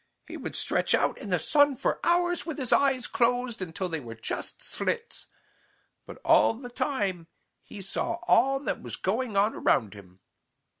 He 0.25 0.35
would 0.35 0.55
stretch 0.55 0.95
out 0.95 1.19
in 1.19 1.29
the 1.29 1.37
sun 1.37 1.75
for 1.75 1.99
hours 2.03 2.43
with 2.43 2.57
his 2.57 2.73
eyes 2.73 3.05
closed 3.05 3.61
until 3.61 3.87
they 3.87 3.99
were 3.99 4.15
just 4.15 4.63
slits. 4.63 5.27
But 6.07 6.19
all 6.25 6.55
the 6.55 6.71
time 6.71 7.27
he 7.61 7.81
saw 7.81 8.17
all 8.27 8.59
that 8.61 8.81
was 8.81 8.95
going 8.95 9.37
on 9.37 9.53
around 9.53 9.93
him. 9.93 10.21